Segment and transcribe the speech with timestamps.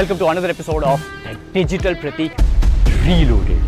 [0.00, 0.98] Welcome to another episode of
[1.52, 2.32] Digital Pratik
[3.04, 3.60] Reloaded.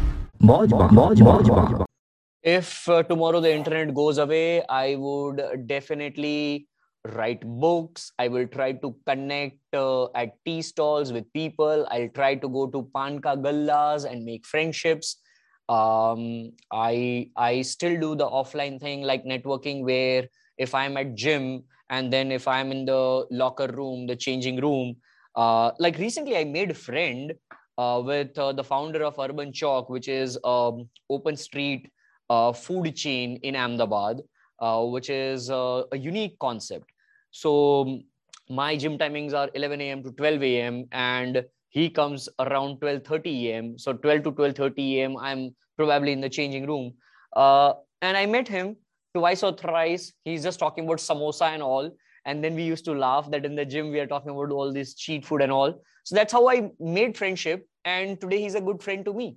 [2.42, 6.68] If uh, tomorrow the internet goes away, I would definitely
[7.04, 8.12] write books.
[8.18, 11.86] I will try to connect uh, at tea stalls with people.
[11.90, 15.18] I'll try to go to Panka Gallas and make friendships.
[15.68, 21.64] Um, I I still do the offline thing like networking, where if I'm at gym
[21.90, 24.96] and then if I'm in the locker room, the changing room,
[25.34, 27.32] uh, like recently, I made a friend
[27.78, 31.90] uh, with uh, the founder of Urban Chalk, which is um, open street
[32.28, 34.20] uh, food chain in Ahmedabad,
[34.60, 36.90] uh, which is uh, a unique concept.
[37.30, 38.00] So
[38.50, 40.02] my gym timings are 11 a.m.
[40.02, 40.84] to 12 a.m.
[40.92, 43.78] and he comes around 12:30 a.m.
[43.78, 45.16] So 12 to 12:30 a.m.
[45.16, 46.92] I'm probably in the changing room,
[47.34, 48.76] and I met him
[49.14, 50.12] twice or thrice.
[50.24, 51.90] He's just talking about samosa and all
[52.24, 54.72] and then we used to laugh that in the gym we are talking about all
[54.72, 55.82] this cheat food and all.
[56.04, 57.66] So that's how i made friendship.
[57.84, 59.36] And today he's a good friend to me.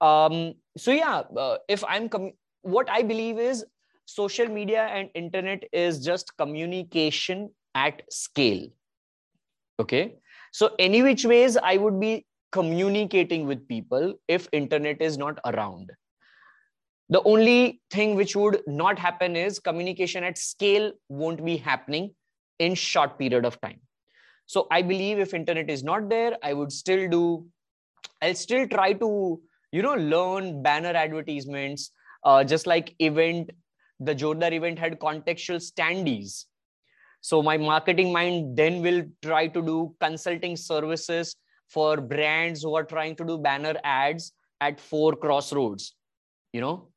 [0.00, 3.64] Um, so yeah uh, if i'm com- what i believe is
[4.04, 8.68] social media and internet is just communication at scale.
[9.80, 10.16] Okay?
[10.52, 15.90] So any which ways i would be communicating with people if internet is not around
[17.08, 22.14] the only thing which would not happen is communication at scale won't be happening
[22.58, 23.80] in short period of time.
[24.46, 27.46] So i believe if internet is not there i would still do
[28.22, 29.40] i'll still try to
[29.72, 31.90] you know learn banner advertisements
[32.24, 33.50] uh, just like event
[34.00, 36.44] the jodhar event had contextual standees.
[37.22, 41.34] So my marketing mind then will try to do consulting services
[41.68, 45.94] for brands who are trying to do banner ads at four crossroads
[46.52, 46.88] you know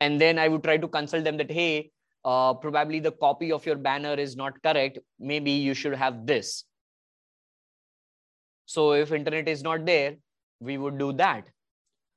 [0.00, 1.90] and then i would try to consult them that hey
[2.24, 4.98] uh, probably the copy of your banner is not correct.
[5.18, 6.64] Maybe you should have this.
[8.66, 10.16] So if internet is not there
[10.60, 11.48] we would do that.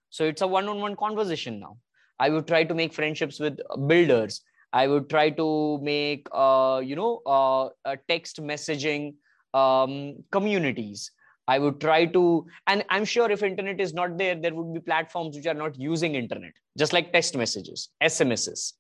[0.10, 1.78] So it's a one-on-one conversation now.
[2.20, 4.42] I would try to make friendships with builders.
[4.72, 9.16] I would try to make uh, you know uh, text messaging
[9.54, 11.12] um, communities
[11.48, 14.80] i would try to and i'm sure if internet is not there there would be
[14.80, 18.74] platforms which are not using internet just like text messages smss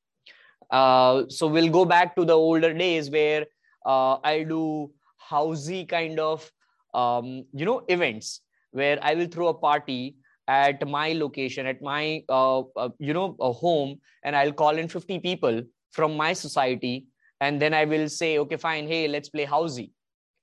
[0.71, 3.45] uh, so we'll go back to the older days where
[3.85, 4.91] uh, i do
[5.29, 6.49] housey kind of
[6.93, 8.41] um, you know events
[8.71, 10.15] where i will throw a party
[10.47, 15.19] at my location at my uh, uh you know home and i'll call in 50
[15.19, 17.07] people from my society
[17.39, 18.87] and then i will say okay fine.
[18.87, 19.91] Hey let's play housey.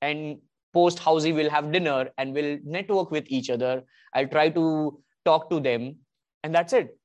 [0.03, 0.39] And
[0.73, 3.83] post housey we'll have dinner and we'll network with each other.
[4.15, 5.97] I'll try to talk to them
[6.43, 6.97] and that's it.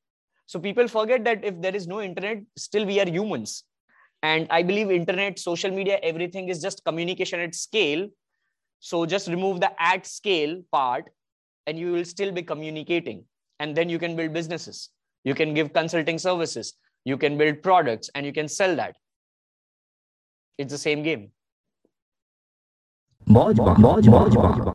[0.45, 3.63] So people forget that if there is no internet still we are humans.
[4.23, 8.07] And i believe internet social media everything is just communication at scale.
[8.79, 11.05] So just remove the at scale part
[11.67, 13.25] and you will still be communicating.
[13.59, 14.89] And then you can build businesses.
[15.23, 16.73] You can give consulting services.
[17.03, 18.95] You can build products and you can sell that.
[20.57, 21.31] It's the same game
[23.25, 24.55] 毛脚毛脚毛脚